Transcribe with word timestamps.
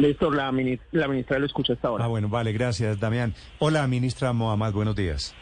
Listo, 0.00 0.30
la, 0.30 0.50
ministra, 0.50 0.88
la 0.92 1.08
ministra 1.08 1.38
lo 1.38 1.44
escucha 1.44 1.74
hasta 1.74 1.88
ahora. 1.88 2.04
Ah, 2.04 2.08
bueno, 2.08 2.28
vale, 2.28 2.52
gracias, 2.52 2.98
Damián. 2.98 3.34
Hola, 3.58 3.86
ministra 3.86 4.32
Mohamed, 4.32 4.72
buenos 4.72 4.96
días. 4.96 5.34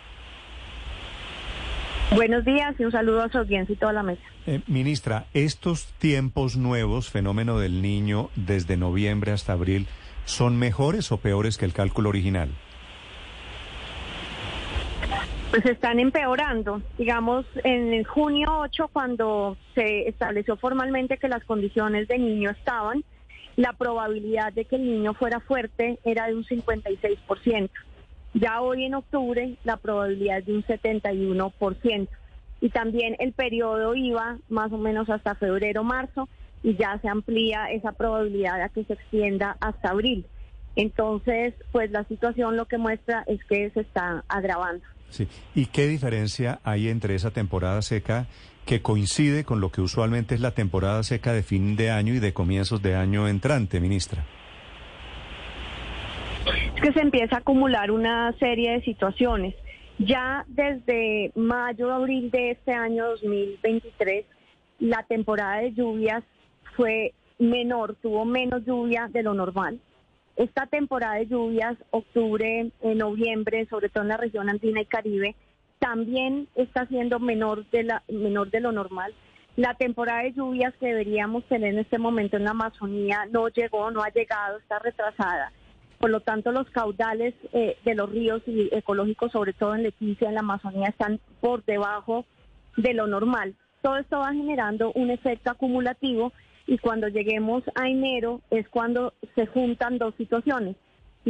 Buenos 2.14 2.44
días 2.44 2.74
y 2.78 2.84
un 2.84 2.90
saludo 2.90 3.22
a 3.22 3.28
su 3.28 3.38
audiencia 3.38 3.72
y 3.72 3.76
toda 3.76 3.92
la 3.92 4.02
mesa. 4.02 4.22
Eh, 4.46 4.60
ministra, 4.66 5.26
estos 5.32 5.92
tiempos 5.98 6.56
nuevos, 6.56 7.08
fenómeno 7.10 7.58
del 7.58 7.82
niño 7.82 8.30
desde 8.34 8.76
noviembre 8.76 9.30
hasta 9.30 9.52
abril, 9.52 9.86
¿son 10.24 10.58
mejores 10.58 11.12
o 11.12 11.18
peores 11.18 11.56
que 11.56 11.64
el 11.64 11.72
cálculo 11.72 12.08
original? 12.08 12.48
Pues 15.50 15.64
están 15.66 16.00
empeorando. 16.00 16.82
Digamos, 16.98 17.46
en 17.62 18.02
junio 18.04 18.48
8, 18.60 18.88
cuando 18.92 19.56
se 19.74 20.08
estableció 20.08 20.56
formalmente 20.56 21.18
que 21.18 21.28
las 21.28 21.44
condiciones 21.44 22.08
de 22.08 22.18
niño 22.18 22.50
estaban, 22.50 23.04
la 23.58 23.72
probabilidad 23.72 24.52
de 24.52 24.66
que 24.66 24.76
el 24.76 24.84
niño 24.84 25.14
fuera 25.14 25.40
fuerte 25.40 25.98
era 26.04 26.28
de 26.28 26.36
un 26.36 26.44
56%. 26.44 27.68
Ya 28.34 28.60
hoy 28.60 28.84
en 28.84 28.94
octubre 28.94 29.56
la 29.64 29.78
probabilidad 29.78 30.38
es 30.38 30.46
de 30.46 30.54
un 30.54 30.62
71%. 30.62 32.08
Y 32.60 32.68
también 32.68 33.16
el 33.18 33.32
periodo 33.32 33.96
iba 33.96 34.38
más 34.48 34.70
o 34.70 34.78
menos 34.78 35.10
hasta 35.10 35.34
febrero, 35.34 35.82
marzo, 35.82 36.28
y 36.62 36.76
ya 36.76 37.00
se 37.02 37.08
amplía 37.08 37.68
esa 37.72 37.90
probabilidad 37.90 38.62
a 38.62 38.68
que 38.68 38.84
se 38.84 38.92
extienda 38.92 39.56
hasta 39.58 39.90
abril. 39.90 40.24
Entonces, 40.76 41.52
pues 41.72 41.90
la 41.90 42.04
situación 42.04 42.56
lo 42.56 42.66
que 42.66 42.78
muestra 42.78 43.24
es 43.26 43.42
que 43.42 43.70
se 43.70 43.80
está 43.80 44.22
agravando. 44.28 44.84
Sí. 45.10 45.26
¿Y 45.56 45.66
qué 45.66 45.88
diferencia 45.88 46.60
hay 46.62 46.88
entre 46.88 47.16
esa 47.16 47.32
temporada 47.32 47.82
seca 47.82 48.28
que 48.68 48.82
coincide 48.82 49.44
con 49.44 49.62
lo 49.62 49.70
que 49.70 49.80
usualmente 49.80 50.34
es 50.34 50.42
la 50.42 50.50
temporada 50.50 51.02
seca 51.02 51.32
de 51.32 51.42
fin 51.42 51.74
de 51.74 51.90
año 51.90 52.12
y 52.12 52.18
de 52.18 52.34
comienzos 52.34 52.82
de 52.82 52.96
año 52.96 53.26
entrante, 53.26 53.80
ministra? 53.80 54.26
Es 56.76 56.82
que 56.82 56.92
se 56.92 57.00
empieza 57.00 57.36
a 57.36 57.38
acumular 57.38 57.90
una 57.90 58.30
serie 58.38 58.72
de 58.72 58.82
situaciones. 58.82 59.54
Ya 59.98 60.44
desde 60.48 61.32
mayo, 61.34 61.90
abril 61.90 62.30
de 62.30 62.50
este 62.50 62.74
año 62.74 63.06
2023, 63.06 64.26
la 64.80 65.02
temporada 65.04 65.62
de 65.62 65.72
lluvias 65.72 66.22
fue 66.76 67.14
menor, 67.38 67.96
tuvo 68.02 68.26
menos 68.26 68.66
lluvia 68.66 69.08
de 69.10 69.22
lo 69.22 69.32
normal. 69.32 69.80
Esta 70.36 70.66
temporada 70.66 71.14
de 71.14 71.26
lluvias, 71.26 71.78
octubre, 71.90 72.70
noviembre, 72.82 73.66
sobre 73.70 73.88
todo 73.88 74.02
en 74.02 74.08
la 74.10 74.18
región 74.18 74.50
andina 74.50 74.82
y 74.82 74.84
caribe, 74.84 75.36
también 75.78 76.48
está 76.54 76.86
siendo 76.86 77.18
menor 77.18 77.68
de, 77.70 77.84
la, 77.84 78.02
menor 78.08 78.50
de 78.50 78.60
lo 78.60 78.72
normal. 78.72 79.14
La 79.56 79.74
temporada 79.74 80.22
de 80.22 80.32
lluvias 80.32 80.74
que 80.78 80.86
deberíamos 80.86 81.44
tener 81.44 81.74
en 81.74 81.80
este 81.80 81.98
momento 81.98 82.36
en 82.36 82.44
la 82.44 82.50
Amazonía 82.50 83.26
no 83.30 83.48
llegó, 83.48 83.90
no 83.90 84.02
ha 84.02 84.10
llegado, 84.10 84.58
está 84.58 84.78
retrasada. 84.78 85.52
Por 85.98 86.10
lo 86.10 86.20
tanto, 86.20 86.52
los 86.52 86.70
caudales 86.70 87.34
eh, 87.52 87.76
de 87.84 87.94
los 87.96 88.08
ríos 88.10 88.40
y 88.46 88.68
ecológicos, 88.72 89.32
sobre 89.32 89.52
todo 89.52 89.74
en 89.74 89.82
Leticia, 89.82 90.28
en 90.28 90.34
la 90.34 90.40
Amazonía, 90.40 90.88
están 90.88 91.18
por 91.40 91.64
debajo 91.64 92.24
de 92.76 92.94
lo 92.94 93.08
normal. 93.08 93.56
Todo 93.82 93.96
esto 93.96 94.20
va 94.20 94.32
generando 94.32 94.92
un 94.92 95.10
efecto 95.10 95.50
acumulativo 95.50 96.32
y 96.66 96.78
cuando 96.78 97.08
lleguemos 97.08 97.64
a 97.74 97.88
enero 97.88 98.40
es 98.50 98.68
cuando 98.68 99.14
se 99.34 99.46
juntan 99.46 99.98
dos 99.98 100.14
situaciones 100.16 100.76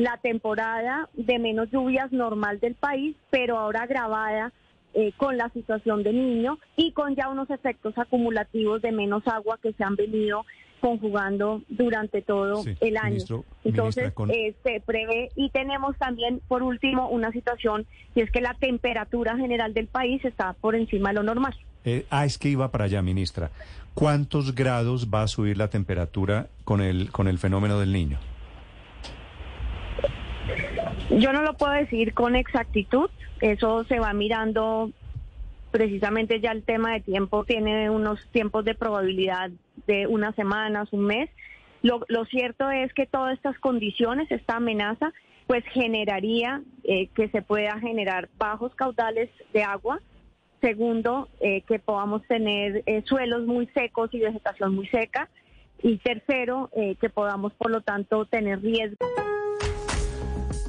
la 0.03 0.17
temporada 0.19 1.09
de 1.15 1.41
menos 1.41 1.71
lluvias 1.73 2.13
normal 2.13 2.61
del 2.61 2.77
país, 2.77 3.17
pero 3.31 3.59
ahora 3.59 3.83
agravada 3.83 4.53
eh, 4.95 5.11
con 5.17 5.37
la 5.37 5.49
situación 5.51 6.05
de 6.05 6.13
niño 6.13 6.59
y 6.77 6.93
con 6.93 7.17
ya 7.17 7.29
unos 7.29 7.51
efectos 7.51 7.99
acumulativos 7.99 8.81
de 8.81 8.93
menos 8.93 9.27
agua 9.27 9.59
que 9.61 9.73
se 9.73 9.83
han 9.83 9.97
venido 9.97 10.47
conjugando 10.81 11.63
durante 11.69 12.23
todo 12.23 12.63
el 12.81 12.97
año. 12.97 13.45
Entonces, 13.65 14.13
eh, 14.29 14.55
se 14.63 14.81
prevé 14.87 15.31
y 15.35 15.51
tenemos 15.51 15.97
también, 15.99 16.41
por 16.47 16.63
último, 16.63 17.09
una 17.09 17.33
situación 17.33 17.85
y 18.15 18.21
es 18.21 18.31
que 18.31 18.41
la 18.41 18.55
temperatura 18.55 19.37
general 19.37 19.75
del 19.75 19.89
país 19.89 20.25
está 20.25 20.53
por 20.53 20.77
encima 20.77 21.09
de 21.09 21.17
lo 21.17 21.23
normal. 21.25 21.57
Eh, 21.85 22.07
ah, 22.11 22.25
es 22.25 22.39
que 22.39 22.51
iba 22.51 22.71
para 22.71 22.85
allá, 22.85 23.03
ministra. 23.03 23.51
¿Cuántos 23.95 24.55
grados 24.55 25.09
va 25.13 25.23
a 25.23 25.27
subir 25.27 25.57
la 25.57 25.71
temperatura 25.71 26.47
con 26.63 26.83
el, 26.83 27.11
con 27.11 27.27
el 27.27 27.39
fenómeno 27.39 27.81
del 27.81 27.93
niño? 27.93 28.21
Yo 31.11 31.33
no 31.33 31.43
lo 31.43 31.55
puedo 31.55 31.73
decir 31.73 32.13
con 32.13 32.37
exactitud, 32.37 33.11
eso 33.41 33.85
se 33.85 33.99
va 33.99 34.13
mirando 34.13 34.91
precisamente 35.71 36.41
ya 36.41 36.53
el 36.53 36.63
tema 36.63 36.93
de 36.93 37.01
tiempo 37.01 37.45
tiene 37.45 37.91
unos 37.91 38.21
tiempos 38.31 38.65
de 38.65 38.75
probabilidad 38.75 39.51
de 39.87 40.07
unas 40.07 40.35
semanas, 40.35 40.89
un 40.93 41.05
mes. 41.05 41.31
Lo, 41.83 42.25
cierto 42.27 42.71
es 42.71 42.93
que 42.93 43.07
todas 43.07 43.35
estas 43.35 43.59
condiciones, 43.59 44.31
esta 44.31 44.57
amenaza, 44.57 45.13
pues 45.47 45.65
generaría 45.73 46.63
eh, 46.85 47.09
que 47.15 47.29
se 47.29 47.41
pueda 47.41 47.79
generar 47.79 48.29
bajos 48.37 48.75
caudales 48.75 49.31
de 49.53 49.63
agua. 49.63 50.01
Segundo, 50.61 51.29
eh, 51.41 51.63
que 51.63 51.79
podamos 51.79 52.27
tener 52.27 52.83
eh, 52.87 53.03
suelos 53.07 53.47
muy 53.47 53.67
secos 53.69 54.13
y 54.13 54.19
vegetación 54.19 54.75
muy 54.75 54.89
seca. 54.89 55.29
Y 55.81 55.99
tercero, 55.99 56.71
que 56.75 57.09
podamos, 57.09 57.53
por 57.53 57.71
lo 57.71 57.83
tanto, 57.83 58.25
tener 58.25 58.61
riesgo. 58.61 58.97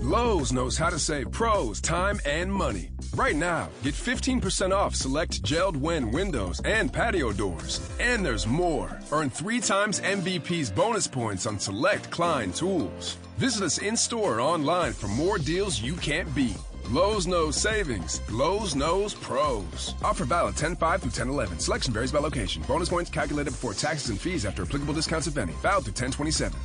Lowe's 0.02 0.54
knows 0.54 0.78
how 0.78 0.90
to 0.90 0.98
save 0.98 1.30
pros 1.32 1.82
time 1.82 2.22
and 2.26 2.52
money. 2.52 2.90
Right 3.16 3.36
now, 3.36 3.68
get 3.84 3.94
15% 3.94 4.72
off 4.72 4.96
select 4.96 5.44
gelled 5.44 5.76
win 5.76 6.10
windows 6.10 6.62
and 6.64 6.92
patio 6.92 7.34
doors. 7.34 7.82
And 8.00 8.26
there's 8.26 8.48
more. 8.48 8.98
Earn 9.12 9.30
three 9.30 9.60
times 9.60 10.00
MVP's 10.00 10.72
bonus 10.72 11.06
points 11.06 11.46
on 11.46 11.60
select 11.60 12.10
Klein 12.12 12.54
tools. 12.54 13.18
Visit 13.38 13.64
us 13.64 13.80
in 13.80 13.98
store 13.98 14.36
or 14.38 14.42
online 14.42 14.94
for 14.94 15.10
more 15.10 15.38
deals 15.38 15.82
you 15.82 15.96
can't 15.96 16.34
beat. 16.34 16.58
Lowe's 16.92 17.28
knows 17.28 17.58
savings. 17.58 18.22
Lowe's 18.32 18.76
knows 18.76 19.14
pros. 19.14 19.96
Offer 20.02 20.24
valid 20.24 20.56
10 20.56 20.78
5 20.78 21.02
through 21.02 21.12
10 21.12 21.28
11. 21.28 21.60
Selection 21.60 21.94
varies 21.94 22.14
by 22.14 22.20
location. 22.20 22.64
Bonus 22.70 22.88
points 22.88 23.10
calculated 23.10 23.52
before 23.52 23.74
taxes 23.74 24.12
and 24.12 24.20
fees 24.20 24.46
after 24.46 24.64
applicable 24.64 24.94
discounts, 24.94 25.28
if 25.28 25.38
any. 25.38 25.52
Valid 25.62 25.84
through 25.84 26.08
1027. 26.08 26.58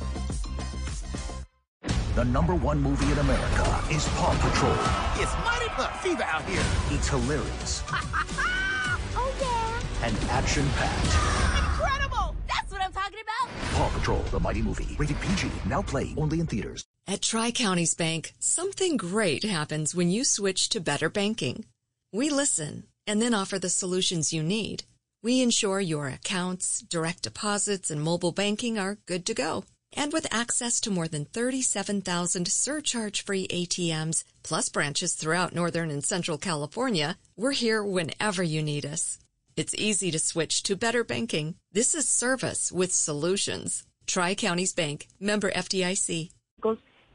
The 2.15 2.23
number 2.23 2.55
one 2.55 2.81
movie 2.81 3.11
in 3.11 3.17
America 3.17 3.83
is 3.91 4.07
Paw 4.15 4.31
Patrol. 4.39 5.21
It's 5.21 5.35
Mighty 5.43 5.67
Pup 5.71 5.91
Fever 5.97 6.23
out 6.23 6.43
here. 6.45 6.63
It's 6.97 7.09
hilarious. 7.09 7.83
oh, 7.91 9.35
yeah. 9.41 10.07
And 10.07 10.15
action-packed. 10.29 11.05
Incredible! 11.57 12.33
That's 12.47 12.71
what 12.71 12.81
I'm 12.81 12.93
talking 12.93 13.19
about. 13.19 13.49
Paw 13.73 13.89
Patrol, 13.89 14.19
the 14.31 14.39
mighty 14.39 14.61
movie. 14.61 14.95
Rated 14.97 15.19
PG. 15.19 15.51
Now 15.67 15.81
play 15.81 16.13
only 16.15 16.39
in 16.39 16.47
theaters. 16.47 16.85
At 17.05 17.21
Tri-Counties 17.21 17.95
Bank, 17.95 18.31
something 18.39 18.95
great 18.95 19.43
happens 19.43 19.93
when 19.93 20.09
you 20.09 20.23
switch 20.23 20.69
to 20.69 20.79
better 20.79 21.09
banking. 21.09 21.65
We 22.13 22.29
listen 22.29 22.85
and 23.05 23.21
then 23.21 23.33
offer 23.33 23.59
the 23.59 23.67
solutions 23.67 24.31
you 24.31 24.41
need. 24.41 24.85
We 25.21 25.41
ensure 25.41 25.81
your 25.81 26.07
accounts, 26.07 26.79
direct 26.79 27.23
deposits, 27.23 27.91
and 27.91 28.01
mobile 28.01 28.31
banking 28.31 28.79
are 28.79 28.99
good 29.05 29.25
to 29.25 29.33
go. 29.33 29.65
And 29.95 30.11
with 30.11 30.27
access 30.29 30.81
to 30.81 30.91
more 30.91 31.07
than 31.07 31.25
37,000 31.25 32.47
surcharge-free 32.47 33.47
ATMs, 33.47 34.25
plus 34.43 34.67
branches 34.69 35.13
throughout 35.13 35.55
Northern 35.55 35.89
and 35.89 36.03
Central 36.03 36.37
California, 36.37 37.17
we're 37.37 37.51
here 37.51 37.81
whenever 37.83 38.43
you 38.43 38.61
need 38.61 38.85
us. 38.85 39.19
It's 39.55 39.73
easy 39.75 40.11
to 40.11 40.19
switch 40.19 40.63
to 40.63 40.75
better 40.75 41.05
banking. 41.05 41.55
This 41.71 41.95
is 41.95 42.09
service 42.09 42.73
with 42.73 42.91
solutions. 42.91 43.85
Tri-Counties 44.05 44.73
Bank, 44.73 45.07
member 45.19 45.49
FDIC. 45.51 46.29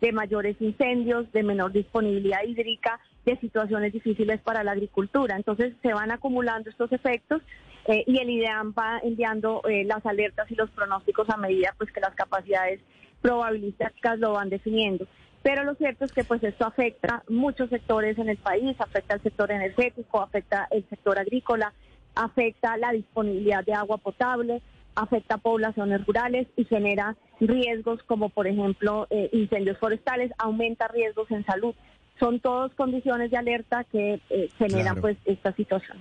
De 0.01 0.13
mayores 0.13 0.57
incendios, 0.61 1.31
de 1.35 1.43
menor 1.43 1.71
disponibilidad 1.71 2.43
hídrica, 2.47 2.99
de 3.25 3.37
situaciones 3.39 3.93
difíciles 3.93 4.41
para 4.41 4.65
la 4.65 4.73
agricultura. 4.73 5.37
Entonces 5.37 5.75
se 5.83 5.93
van 5.93 6.11
acumulando 6.11 6.71
estos 6.71 6.91
efectos 6.93 7.43
eh, 7.87 8.05
y 8.07 8.19
el 8.19 8.31
IDEAM 8.31 8.75
va 8.79 9.01
enviando 9.03 9.63
eh, 9.69 9.85
las 9.85 10.05
alertas 10.07 10.51
y 10.51 10.55
los 10.55 10.71
pronósticos 10.71 11.29
a 11.31 11.37
medida 11.37 11.75
pues 11.79 11.91
que 11.93 12.01
las 12.01 12.15
capacidades 12.15 12.81
probabilísticas 13.21 14.19
lo 14.19 14.33
van 14.33 14.51
definiendo. 14.51 15.07
Pero 15.43 15.65
lo 15.65 15.75
cierto 15.75 16.05
es 16.05 16.13
que 16.13 16.25
pues 16.25 16.43
esto 16.43 16.67
afecta 16.67 17.23
muchos 17.29 17.71
sectores 17.71 18.19
en 18.19 18.29
el 18.29 18.37
país, 18.37 18.77
afecta 18.79 19.15
el 19.15 19.23
sector 19.23 19.51
energético, 19.51 20.21
afecta 20.21 20.69
el 20.71 20.87
sector 20.89 21.19
agrícola, 21.19 21.73
afecta 22.15 22.77
la 22.77 22.93
disponibilidad 22.93 23.65
de 23.65 23.73
agua 23.73 23.97
potable, 23.99 24.61
afecta 24.95 25.37
a 25.37 25.39
poblaciones 25.39 26.05
rurales 26.07 26.47
y 26.57 26.65
genera 26.65 27.17
riesgos 27.41 28.03
como 28.03 28.29
por 28.29 28.47
ejemplo 28.47 29.07
eh, 29.09 29.31
incendios 29.33 29.79
forestales, 29.79 30.31
aumenta 30.39 30.89
riesgos 30.89 31.31
en 31.31 31.45
salud. 31.47 31.75
Son 32.21 32.39
todas 32.39 32.73
condiciones 32.75 33.33
de 33.33 33.39
alerta 33.39 33.85
que 33.85 34.21
generan 34.59 35.01
pues 35.01 35.17
esta 35.25 35.53
situación. 35.57 35.99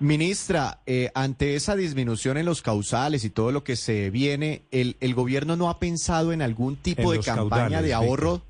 Ministra, 0.00 0.80
eh, 0.86 1.10
ante 1.14 1.56
esa 1.56 1.76
disminución 1.76 2.38
en 2.38 2.46
los 2.46 2.62
causales 2.62 3.22
y 3.24 3.30
todo 3.30 3.52
lo 3.52 3.64
que 3.64 3.76
se 3.76 4.08
viene, 4.08 4.62
¿el, 4.70 4.96
el 5.00 5.14
gobierno 5.14 5.56
no 5.56 5.68
ha 5.68 5.78
pensado 5.78 6.32
en 6.32 6.40
algún 6.40 6.76
tipo 6.76 7.12
de 7.12 7.20
campaña 7.20 7.82
de 7.82 7.92
ahorro? 7.92 8.40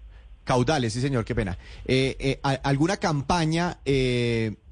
Caudales, 0.45 0.93
sí 0.93 1.01
señor, 1.01 1.25
qué 1.25 1.35
pena. 1.35 1.59
Eh, 1.87 2.17
eh, 2.21 2.41
¿Alguna 2.63 2.99
campaña 2.99 3.79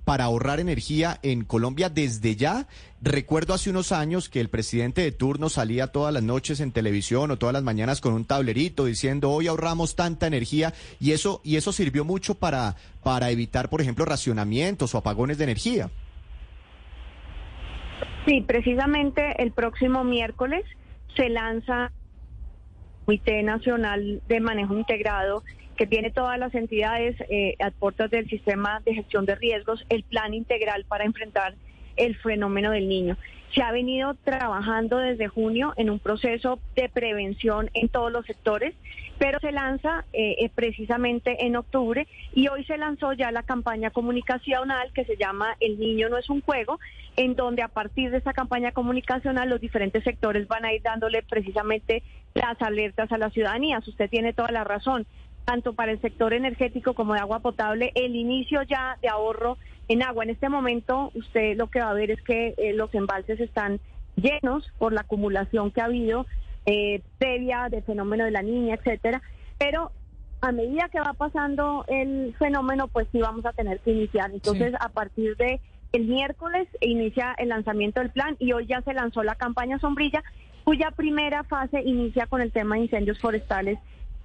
para 0.09 0.25
ahorrar 0.25 0.59
energía 0.59 1.19
en 1.23 1.45
Colombia 1.45 1.91
desde 1.91 2.35
ya? 2.35 2.67
Recuerdo 3.03 3.53
hace 3.53 3.69
unos 3.69 3.93
años 3.93 4.31
que 4.31 4.41
el 4.41 4.49
presidente 4.49 5.03
de 5.03 5.13
turno 5.13 5.51
salía 5.51 5.89
todas 5.89 6.15
las 6.15 6.23
noches 6.23 6.61
en 6.61 6.73
televisión 6.73 7.31
o 7.31 7.37
todas 7.37 7.53
las 7.53 7.63
mañanas 7.63 8.01
con 8.01 8.15
un 8.15 8.25
tablerito 8.25 8.87
diciendo 8.87 9.31
hoy 9.31 9.49
ahorramos 9.49 9.97
tanta 9.97 10.27
energía 10.27 10.73
y 10.99 11.13
eso 11.13 11.43
y 11.45 11.57
eso 11.57 11.73
sirvió 11.73 12.07
mucho 12.07 12.37
para 12.37 12.77
para 13.05 13.31
evitar, 13.31 13.69
por 13.69 13.83
ejemplo, 13.83 14.07
racionamientos 14.07 14.95
o 14.95 14.99
apagones 14.99 15.37
de 15.37 15.45
energía. 15.45 15.91
Sí, 18.27 18.41
precisamente 18.41 19.43
el 19.43 19.53
próximo 19.53 20.05
miércoles 20.05 20.65
se 21.17 21.29
lanza 21.29 21.93
Comité 23.05 23.43
Nacional 23.43 24.23
de 24.27 24.41
Manejo 24.41 24.73
Integrado 24.73 25.45
que 25.79 25.87
tiene 25.87 26.11
todas 26.11 26.39
las 26.41 26.55
entidades 26.57 27.17
eh, 27.31 27.55
a 27.61 27.71
puertas 27.71 28.11
del 28.11 28.29
sistema 28.29 28.83
de 28.85 28.95
gestión 28.95 29.25
de 29.25 29.37
riesgos, 29.37 29.87
el 29.89 30.03
plan 30.03 30.35
integral 30.35 30.85
para 30.85 31.05
enfrentar 31.05 31.55
el 31.97 32.17
fenómeno 32.17 32.73
del 32.73 32.89
niño. 32.89 33.17
Se 33.55 33.63
ha 33.63 33.71
venido 33.71 34.15
trabajando 34.15 34.99
desde 34.99 35.29
junio 35.29 35.73
en 35.77 35.89
un 35.89 36.01
proceso 36.01 36.59
de 36.75 36.89
prevención 36.89 37.71
en 37.75 37.89
todos 37.89 38.13
los 38.13 38.27
sectores, 38.27 38.75
pero 39.19 39.39
se 39.39 39.53
lanza 39.53 40.05
eh, 40.13 40.37
eh, 40.41 40.51
precisamente 40.53 41.47
en 41.47 41.57
octubre 41.57 42.09
y 42.35 42.49
hoy 42.49 42.65
se 42.65 42.77
lanzó 42.77 43.13
ya 43.13 43.31
la 43.31 43.45
campaña 43.45 43.91
comunicacional 43.91 44.93
que 44.93 45.05
se 45.05 45.17
llama 45.17 45.57
El 45.61 45.79
niño 45.79 46.09
no 46.09 46.19
es 46.19 46.29
un 46.29 46.41
juego, 46.43 46.79
en 47.17 47.37
donde 47.37 47.63
a 47.63 47.69
partir 47.69 48.11
de 48.11 48.19
esa 48.19 48.33
campaña 48.33 48.73
comunicacional 48.73 49.49
los 49.49 49.61
diferentes 49.61 50.03
sectores 50.05 50.47
van 50.49 50.65
a 50.65 50.73
ir 50.73 50.83
dándole 50.83 51.23
precisamente 51.23 52.03
las 52.35 52.61
alertas 52.61 53.11
a 53.13 53.19
la 53.19 53.31
ciudadanía. 53.31 53.81
Usted 53.87 54.11
tiene 54.11 54.33
toda 54.33 54.51
la 54.51 54.65
razón 54.65 55.07
tanto 55.49 55.73
para 55.73 55.93
el 55.93 56.01
sector 56.03 56.35
energético 56.35 56.93
como 56.93 57.15
de 57.15 57.21
agua 57.21 57.39
potable, 57.39 57.91
el 57.95 58.15
inicio 58.15 58.61
ya 58.65 58.99
de 59.01 59.09
ahorro 59.09 59.57
en 59.89 60.03
agua. 60.03 60.25
En 60.25 60.29
este 60.29 60.51
momento 60.51 61.11
usted 61.15 61.57
lo 61.57 61.69
que 61.69 61.81
va 61.81 61.89
a 61.89 61.95
ver 61.95 62.11
es 62.11 62.21
que 62.21 62.53
eh, 62.59 62.75
los 62.75 62.95
embalses 62.95 63.41
están 63.41 63.81
llenos 64.17 64.71
por 64.79 64.93
la 64.93 65.01
acumulación 65.01 65.71
que 65.71 65.81
ha 65.81 65.87
habido 65.87 66.27
eh, 66.67 67.01
previa 67.17 67.71
del 67.71 67.83
fenómeno 67.83 68.27
de 68.27 68.31
la 68.31 68.43
niña, 68.43 68.75
etcétera, 68.75 69.23
pero 69.57 69.91
a 70.43 70.53
medida 70.53 70.91
que 70.91 71.01
va 71.01 71.15
pasando 71.15 71.87
el 71.89 72.35
fenómeno, 72.39 72.89
pues 72.89 73.09
sí 73.11 73.19
vamos 73.19 73.47
a 73.47 73.55
tener 73.55 73.81
que 73.81 73.93
iniciar. 73.93 74.31
Entonces, 74.31 74.75
a 74.79 74.91
partir 74.91 75.35
de 75.39 75.63
el 75.95 76.05
miércoles 76.05 76.69
inicia 76.83 77.35
el 77.39 77.49
lanzamiento 77.49 78.01
del 78.01 78.11
plan 78.11 78.37
y 78.39 78.53
hoy 78.53 78.67
ya 78.67 78.83
se 78.83 78.93
lanzó 78.93 79.23
la 79.23 79.37
campaña 79.37 79.79
Sombrilla, 79.79 80.23
cuya 80.65 80.91
primera 80.91 81.43
fase 81.45 81.81
inicia 81.81 82.27
con 82.27 82.43
el 82.43 82.53
tema 82.53 82.75
de 82.75 82.83
incendios 82.83 83.19
forestales 83.19 83.79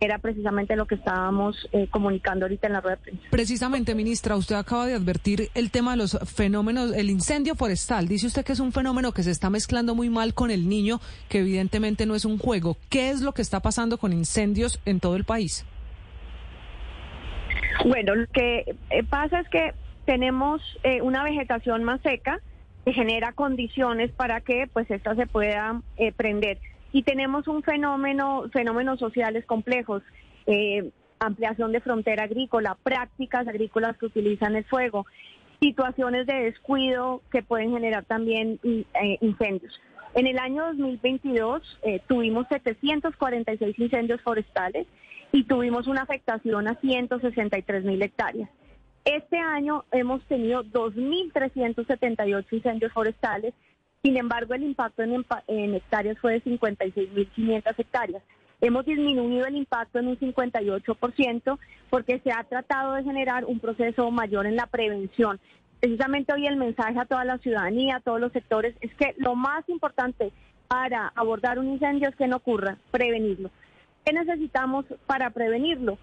era 0.04 0.18
precisamente 0.18 0.76
lo 0.76 0.86
que 0.86 0.96
estábamos 0.96 1.56
eh, 1.72 1.88
comunicando 1.90 2.46
ahorita 2.46 2.68
en 2.68 2.74
la 2.74 2.82
rueda 2.82 2.98
de 2.98 3.02
prensa. 3.04 3.24
Precisamente, 3.30 3.96
ministra, 3.96 4.36
usted 4.36 4.56
acaba 4.56 4.86
de 4.86 4.96
advertir 4.96 5.50
el 5.54 5.72
tema 5.72 5.92
de 5.92 5.98
los 5.98 6.18
fenómenos, 6.26 6.94
el 6.94 7.10
incendio 7.10 7.56
forestal. 7.56 8.08
Dice 8.08 8.28
usted 8.28 8.44
que 8.44 8.52
es 8.52 8.60
un 8.60 8.74
fenómeno 8.74 9.14
que 9.14 9.24
se 9.24 9.32
está 9.32 9.50
mezclando 9.50 9.96
muy 9.96 10.10
mal 10.10 10.34
con 10.34 10.52
el 10.52 10.68
niño, 10.68 11.00
que 11.30 11.40
evidentemente 11.40 12.06
no 12.06 12.16
es 12.16 12.26
un 12.26 12.38
juego. 12.38 12.78
¿Qué 12.90 13.12
es 13.12 13.22
lo 13.22 13.32
que 13.32 13.42
está 13.42 13.62
pasando 13.62 13.98
con 13.98 14.12
incendios 14.12 14.82
en 14.86 15.00
todo 15.00 15.16
el 15.16 15.24
país? 15.24 15.66
Bueno, 17.86 18.16
lo 18.16 18.28
que 18.28 18.76
eh, 18.90 19.04
pasa 19.10 19.40
es 19.40 19.48
que 19.50 19.74
tenemos 20.06 20.62
eh, 20.84 21.02
una 21.02 21.24
vegetación 21.24 21.84
más 21.84 22.02
seca 22.02 22.40
que 22.84 22.92
genera 22.92 23.32
condiciones 23.32 24.12
para 24.12 24.42
que 24.42 24.68
pues 24.74 24.92
esta 24.92 25.16
se 25.16 25.26
pueda 25.28 25.82
prender 26.18 26.60
y 26.94 27.02
tenemos 27.02 27.48
un 27.48 27.64
fenómeno, 27.64 28.46
fenómenos 28.54 29.00
sociales 29.00 29.46
complejos, 29.46 30.04
eh, 30.46 30.92
ampliación 31.20 31.72
de 31.72 31.82
frontera 31.82 32.26
agrícola, 32.26 32.78
prácticas 32.84 33.48
agrícolas 33.48 33.98
que 33.98 34.06
utilizan 34.06 34.56
el 34.56 34.64
fuego, 34.66 35.08
situaciones 35.60 36.28
de 36.28 36.36
descuido 36.36 37.22
que 37.32 37.42
pueden 37.42 37.72
generar 37.72 38.06
también 38.06 38.60
eh, 38.64 39.18
incendios. 39.22 39.82
En 40.14 40.28
el 40.28 40.38
año 40.38 40.66
2022 40.68 41.80
eh, 41.82 42.00
tuvimos 42.08 42.46
746 42.50 43.80
incendios 43.80 44.22
forestales 44.22 44.86
y 45.32 45.46
tuvimos 45.46 45.88
una 45.88 46.04
afectación 46.04 46.68
a 46.68 46.76
163 46.76 47.86
mil 47.86 48.02
hectáreas. 48.04 48.50
Este 49.04 49.40
año 49.40 49.84
hemos 49.92 50.24
tenido 50.26 50.64
2.378 50.64 52.46
incendios 52.52 52.94
forestales 52.94 53.56
sin 54.04 54.18
embargo, 54.18 54.54
el 54.54 54.64
impacto 54.64 55.02
en, 55.02 55.76
hectáreas 55.76 56.20
fue 56.20 56.34
de 56.34 56.44
56.500 56.44 57.74
hectáreas. 57.78 58.22
Hemos 58.60 58.86
disminuido 58.86 59.46
el 59.46 59.56
impacto 59.56 59.98
en 59.98 60.08
un 60.08 60.20
58% 60.20 61.58
porque 61.90 62.20
se 62.20 62.32
ha 62.34 62.44
tratado 62.44 62.96
de 62.96 63.04
generar 63.04 63.46
un 63.46 63.62
proceso 63.62 64.12
mayor 64.12 64.46
en 64.46 64.58
la 64.58 64.68
prevención. 64.68 65.40
Precisamente 65.80 66.34
hoy 66.34 66.48
el 66.48 66.58
mensaje 66.58 67.00
a 67.00 67.06
toda 67.06 67.24
la 67.24 67.38
ciudadanía, 67.38 67.96
a 67.96 68.00
todos 68.02 68.20
los 68.20 68.34
sectores, 68.34 68.76
es 68.82 68.94
que 68.96 69.16
lo 69.18 69.36
más 69.36 69.68
importante 69.70 70.34
para 70.68 71.08
abordar 71.16 71.58
un 71.58 71.70
incendio 71.70 72.10
es 72.10 72.16
que 72.18 72.28
no 72.28 72.38
ocurra, 72.38 72.78
prevenirlo. 72.92 73.52
¿Qué 74.06 74.12
necesitamos 74.12 74.86
para 75.08 75.30
prevenirlo? 75.30 75.98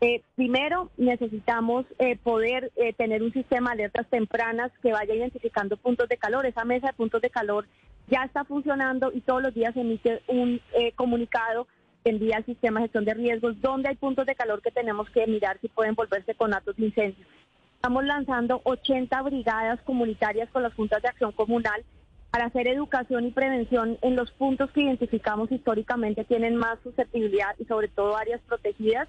Eh, 0.00 0.22
primero, 0.34 0.90
necesitamos 0.98 1.86
eh, 1.98 2.16
poder 2.16 2.70
eh, 2.76 2.92
tener 2.92 3.22
un 3.22 3.32
sistema 3.32 3.70
de 3.70 3.84
alertas 3.84 4.06
tempranas 4.10 4.70
que 4.82 4.92
vaya 4.92 5.14
identificando 5.14 5.78
puntos 5.78 6.08
de 6.08 6.18
calor. 6.18 6.44
Esa 6.44 6.64
mesa 6.64 6.88
de 6.88 6.92
puntos 6.92 7.22
de 7.22 7.30
calor 7.30 7.66
ya 8.08 8.24
está 8.24 8.44
funcionando 8.44 9.10
y 9.12 9.22
todos 9.22 9.42
los 9.42 9.54
días 9.54 9.76
emite 9.76 10.22
un 10.28 10.60
comunicado 10.94 11.66
envía 12.04 12.36
al 12.36 12.44
sistema 12.44 12.78
de 12.78 12.84
gestión 12.84 13.04
de 13.04 13.14
riesgos 13.14 13.60
donde 13.60 13.88
hay 13.88 13.96
puntos 13.96 14.26
de 14.26 14.36
calor 14.36 14.62
que 14.62 14.70
tenemos 14.70 15.10
que 15.10 15.26
mirar 15.26 15.58
si 15.60 15.68
pueden 15.68 15.96
volverse 15.96 16.36
con 16.36 16.54
actos 16.54 16.76
de 16.76 16.86
incendio. 16.86 17.26
Estamos 17.74 18.04
lanzando 18.04 18.60
80 18.62 19.22
brigadas 19.22 19.80
comunitarias 19.82 20.48
con 20.50 20.62
las 20.62 20.74
juntas 20.74 21.02
de 21.02 21.08
acción 21.08 21.32
comunal 21.32 21.84
para 22.30 22.46
hacer 22.46 22.68
educación 22.68 23.26
y 23.26 23.32
prevención 23.32 23.98
en 24.02 24.14
los 24.14 24.30
puntos 24.30 24.70
que 24.70 24.82
identificamos 24.82 25.50
históricamente 25.50 26.22
tienen 26.24 26.54
más 26.54 26.78
susceptibilidad 26.84 27.56
y 27.58 27.64
sobre 27.64 27.88
todo 27.88 28.16
áreas 28.16 28.40
protegidas 28.42 29.08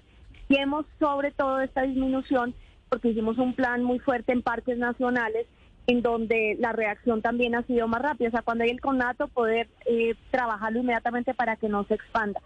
hemos 0.56 0.86
sobre 0.98 1.30
todo 1.30 1.60
esta 1.60 1.82
disminución 1.82 2.54
porque 2.88 3.08
hicimos 3.08 3.38
un 3.38 3.54
plan 3.54 3.82
muy 3.82 3.98
fuerte 3.98 4.32
en 4.32 4.42
parques 4.42 4.78
nacionales 4.78 5.46
en 5.86 6.02
donde 6.02 6.56
la 6.58 6.72
reacción 6.72 7.22
también 7.22 7.54
ha 7.54 7.62
sido 7.62 7.88
más 7.88 8.02
rápida. 8.02 8.28
O 8.28 8.30
sea, 8.30 8.42
cuando 8.42 8.64
hay 8.64 8.70
el 8.70 8.80
conato, 8.80 9.28
poder 9.28 9.68
eh, 9.86 10.14
trabajarlo 10.30 10.80
inmediatamente 10.80 11.34
para 11.34 11.56
que 11.56 11.68
no 11.68 11.84
se 11.84 11.94
expanda. 11.94 12.40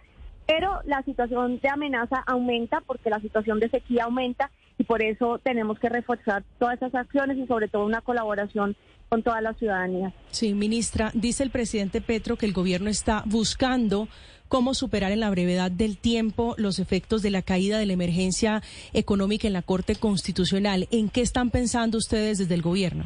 Pero 0.47 0.81
la 0.85 1.03
situación 1.03 1.59
de 1.61 1.69
amenaza 1.69 2.23
aumenta 2.27 2.81
porque 2.81 3.11
la 3.11 3.21
situación 3.21 3.59
de 3.59 3.69
sequía 3.69 4.05
aumenta 4.05 4.51
y 4.83 4.85
por 4.85 5.01
eso 5.01 5.39
tenemos 5.39 5.79
que 5.79 5.89
reforzar 5.89 6.43
todas 6.59 6.75
esas 6.75 6.93
acciones 6.97 7.39
y 7.39 7.47
sobre 7.47 7.69
todo 7.69 7.87
una 7.87 8.01
colaboración 8.01 8.75
con 9.09 9.23
toda 9.23 9.41
la 9.41 9.55
ciudadanía. 9.55 10.13
Sí, 10.33 10.55
ministra, 10.55 11.13
dice 11.15 11.45
el 11.45 11.51
presidente 11.51 12.01
Petro 12.01 12.35
que 12.35 12.47
el 12.47 12.53
gobierno 12.53 12.91
está 12.91 13.23
buscando 13.25 14.09
cómo 14.49 14.75
superar 14.75 15.13
en 15.13 15.21
la 15.21 15.31
brevedad 15.31 15.71
del 15.71 15.99
tiempo 15.99 16.57
los 16.59 16.81
efectos 16.81 17.23
de 17.23 17.31
la 17.31 17.43
caída 17.43 17.79
de 17.79 17.87
la 17.87 17.93
emergencia 17.93 18.61
económica 18.93 19.47
en 19.47 19.53
la 19.53 19.63
Corte 19.63 19.95
Constitucional. 19.95 20.89
¿En 20.91 21.11
qué 21.11 21.21
están 21.21 21.51
pensando 21.51 21.97
ustedes 21.97 22.39
desde 22.39 22.55
el 22.57 22.63
gobierno? 22.63 23.05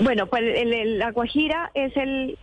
Bueno, 0.00 0.28
pues 0.28 0.44
la 0.64 1.10
Guajira 1.10 1.70
es 1.74 1.94
el 1.98 2.38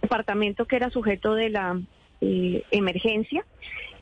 departamento 0.00 0.66
que 0.66 0.76
era 0.76 0.90
sujeto 0.90 1.34
de 1.34 1.50
la 1.50 1.80
eh, 2.20 2.62
emergencia. 2.70 3.44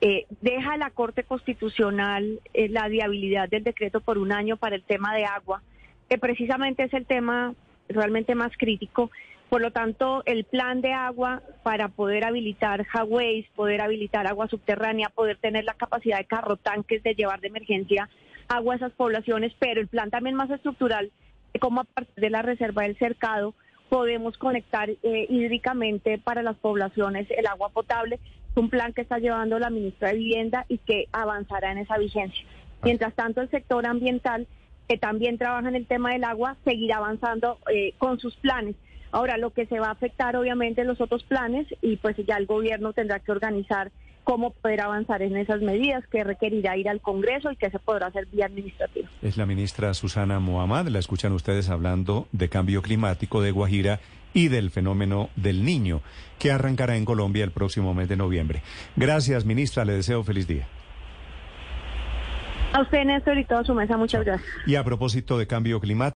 Eh, 0.06 0.26
deja 0.42 0.76
la 0.76 0.90
Corte 0.90 1.24
Constitucional 1.24 2.40
eh, 2.52 2.68
la 2.68 2.88
viabilidad 2.88 3.48
del 3.48 3.64
decreto 3.64 4.02
por 4.02 4.18
un 4.18 4.32
año 4.32 4.58
para 4.58 4.76
el 4.76 4.82
tema 4.82 5.14
de 5.14 5.24
agua, 5.24 5.62
que 6.10 6.18
precisamente 6.18 6.82
es 6.82 6.92
el 6.92 7.06
tema 7.06 7.54
realmente 7.88 8.34
más 8.34 8.52
crítico 8.58 9.10
por 9.54 9.60
lo 9.60 9.70
tanto, 9.70 10.24
el 10.26 10.42
plan 10.42 10.80
de 10.80 10.92
agua 10.92 11.40
para 11.62 11.88
poder 11.88 12.24
habilitar 12.24 12.84
highways, 12.92 13.46
poder 13.54 13.82
habilitar 13.82 14.26
agua 14.26 14.48
subterránea, 14.48 15.10
poder 15.10 15.36
tener 15.36 15.64
la 15.64 15.74
capacidad 15.74 16.18
de 16.18 16.24
carro 16.24 16.56
tanques 16.56 17.04
de 17.04 17.14
llevar 17.14 17.40
de 17.40 17.48
emergencia 17.48 18.08
agua 18.48 18.74
a 18.74 18.76
esas 18.78 18.92
poblaciones, 18.94 19.52
pero 19.60 19.80
el 19.80 19.86
plan 19.86 20.10
también 20.10 20.34
más 20.34 20.50
estructural 20.50 21.12
de 21.52 21.60
cómo 21.60 21.82
a 21.82 21.84
partir 21.84 22.16
de 22.16 22.30
la 22.30 22.42
reserva 22.42 22.82
del 22.82 22.98
cercado 22.98 23.54
podemos 23.88 24.36
conectar 24.38 24.90
eh, 24.90 25.26
hídricamente 25.28 26.18
para 26.18 26.42
las 26.42 26.56
poblaciones 26.56 27.28
el 27.30 27.46
agua 27.46 27.68
potable. 27.68 28.18
Es 28.54 28.58
un 28.58 28.70
plan 28.70 28.92
que 28.92 29.02
está 29.02 29.18
llevando 29.18 29.58
la 29.58 29.68
ministra 29.68 30.10
de 30.10 30.18
Vivienda 30.18 30.64
y 30.68 30.78
que 30.78 31.08
avanzará 31.10 31.72
en 31.72 31.78
esa 31.78 31.98
vigencia. 31.98 32.44
Mientras 32.84 33.12
tanto, 33.14 33.40
el 33.40 33.50
sector 33.50 33.84
ambiental, 33.84 34.46
que 34.88 34.96
también 34.96 35.38
trabaja 35.38 35.68
en 35.68 35.74
el 35.74 35.86
tema 35.86 36.12
del 36.12 36.22
agua, 36.22 36.56
seguirá 36.64 36.98
avanzando 36.98 37.58
eh, 37.72 37.94
con 37.98 38.20
sus 38.20 38.36
planes. 38.36 38.76
Ahora, 39.10 39.38
lo 39.38 39.50
que 39.50 39.66
se 39.66 39.80
va 39.80 39.88
a 39.88 39.92
afectar 39.92 40.36
obviamente 40.36 40.84
los 40.84 41.00
otros 41.00 41.24
planes 41.24 41.66
y 41.82 41.96
pues 41.96 42.16
ya 42.28 42.36
el 42.36 42.46
gobierno 42.46 42.92
tendrá 42.92 43.18
que 43.18 43.32
organizar 43.32 43.90
cómo 44.24 44.50
poder 44.50 44.80
avanzar 44.80 45.22
en 45.22 45.36
esas 45.36 45.60
medidas 45.60 46.04
que 46.08 46.24
requerirá 46.24 46.76
ir 46.76 46.88
al 46.88 47.00
Congreso 47.00 47.52
y 47.52 47.56
que 47.56 47.70
se 47.70 47.78
podrá 47.78 48.08
hacer 48.08 48.26
vía 48.26 48.46
administrativa. 48.46 49.08
Es 49.22 49.36
la 49.36 49.46
ministra 49.46 49.94
Susana 49.94 50.40
Mohamed, 50.40 50.88
la 50.88 50.98
escuchan 50.98 51.32
ustedes 51.32 51.70
hablando 51.70 52.26
de 52.32 52.48
cambio 52.48 52.82
climático 52.82 53.42
de 53.42 53.52
Guajira 53.52 54.00
y 54.32 54.48
del 54.48 54.70
fenómeno 54.70 55.30
del 55.36 55.64
niño, 55.64 56.00
que 56.38 56.50
arrancará 56.50 56.96
en 56.96 57.04
Colombia 57.04 57.44
el 57.44 57.52
próximo 57.52 57.94
mes 57.94 58.08
de 58.08 58.16
noviembre. 58.16 58.62
Gracias, 58.96 59.44
ministra, 59.44 59.84
le 59.84 59.92
deseo 59.92 60.24
feliz 60.24 60.48
día. 60.48 60.66
A 62.74 62.80
usted, 62.80 63.04
Néstor, 63.04 63.38
y 63.38 63.44
toda 63.44 63.62
su 63.62 63.72
mesa, 63.72 63.96
muchas 63.96 64.24
gracias. 64.24 64.50
Y 64.66 64.74
a 64.74 64.82
propósito 64.82 65.38
de 65.38 65.46
cambio 65.46 65.78
climático. 65.78 66.12